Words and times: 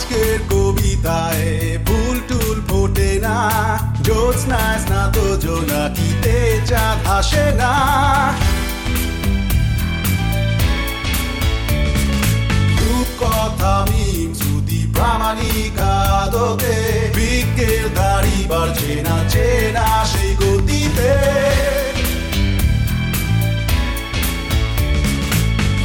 আজকের 0.00 0.38
কবিতায় 0.50 1.46
ভুল 1.86 2.16
টুল 2.28 2.56
ফোটে 2.68 3.10
না 3.22 3.36
তো 4.06 4.18
স্নাত 4.40 5.16
না। 7.60 7.72
কথা 13.20 13.74
মিম 13.90 14.30
শ্রুতি 14.34 14.80
প্রামাণিক 14.94 15.78
আদতে 16.20 16.76
বিকের 17.16 17.84
দাড়ি 17.94 18.38
বাড়ছে 18.50 18.92
না 19.06 19.16
চেনা 19.28 19.88
সেই 20.12 20.30
গতিতে। 20.40 21.12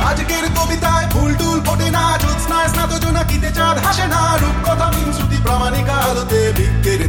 আজকের 0.10 0.46
কবিতায় 0.58 1.08
জোনাকিতে 3.36 3.52
চাঁদ 3.60 3.78
হাসে 3.86 4.06
না, 4.14 4.22
রূপকথা 4.42 4.88
আলোতে 6.08 6.40
বিজ্ঞের 6.58 7.02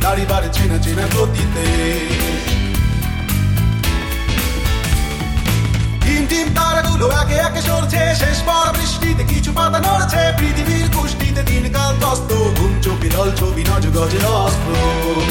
চেনা 0.54 0.78
চেনা 0.84 1.04
গতিতে। 1.14 1.64
টিম 6.30 6.46
তারাগুলো 6.56 7.06
একে 7.20 7.36
একে 7.46 7.62
সরছে, 7.68 8.00
শেষ 8.20 8.38
পর 8.48 8.66
বৃষ্টিতে 8.76 9.24
কিছু 9.32 9.50
পাতা 9.58 9.78
নড়ছে, 9.86 10.22
পৃথিবীর 10.38 10.86
কুষ্টিতে 10.94 11.42
দিনকাল 11.48 11.92
তস্ত 12.02 12.30
ঘুম 12.56 12.72
চোখে 12.84 13.08
ছবি 13.38 13.62
নজ 13.68 13.84
গজে 13.96 14.20
অস্ত্র। 14.42 15.25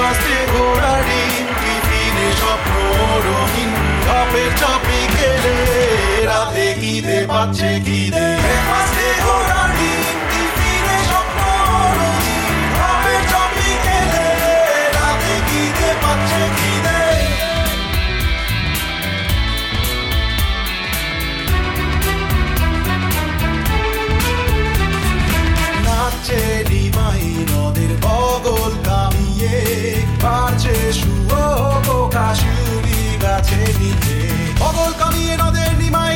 ব্রেকফাস্টে 0.00 0.38
ঘোড়া 0.52 0.94
ডিম 1.08 1.46
টিফিনে 1.60 2.28
স্বপ্ন 2.40 2.74
রঙিন 3.26 3.70
কাপের 4.06 4.50
চাপে 4.60 5.00
খেলে 5.14 5.56
রাতে 6.28 6.66
খিদে 6.80 7.18
পাচ্ছে 7.30 7.70
খিদে 7.86 8.19
গাছে 33.42 33.60
নিচে 33.80 34.16
বগল 34.60 34.90
কামিয়ে 35.00 35.34
নদের 35.40 35.70
নিমাই 35.80 36.09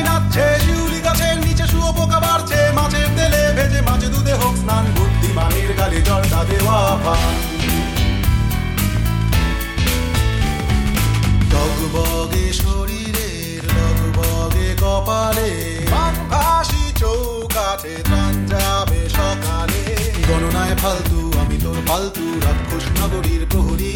গণনায় 20.55 20.75
ফালতু, 20.83 21.19
আমি 21.41 21.57
তোর 21.63 21.77
ফালতু 21.87 22.25
রাক্ষস 22.45 22.85
নগরীর 22.99 23.43
প্রহরী। 23.51 23.93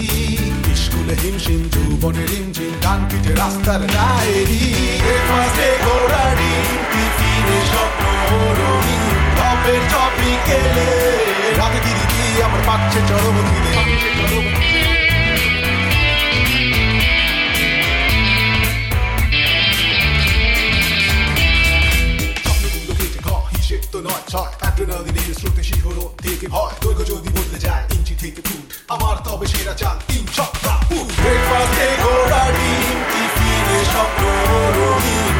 স্কুলে 0.81 1.15
হিমশিম, 1.21 1.61
যৌবনে 1.73 2.23
রিমঝিম 2.31 2.73
কান 2.83 2.99
পিঠে 3.09 3.33
রাস্তার 3.41 3.81
ডায়েরি। 3.95 4.63
স্বপ্ন 7.71 8.05
টপের 9.37 9.81
টপিক 9.91 10.47
আমার 12.45 12.61
পাচ্ছে 12.67 12.99
চরমতি 13.09 13.58
আমার 28.95 29.15
তবে 29.27 29.45
সেরা 29.51 29.73
চাল 29.81 29.97
তিন 30.07 30.23
ছক্কা। 30.35 30.73
ব্রেকফাস্টে 31.19 31.87
ঘোড়া 32.03 32.43
ডিম 32.57 32.97
টিফিনে 33.11 33.79
স্বপ্ন 33.91 34.23
রঙিন। 34.77 35.33